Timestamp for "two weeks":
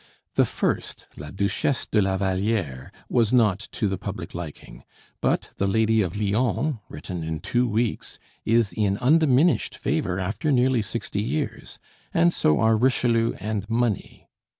7.39-8.17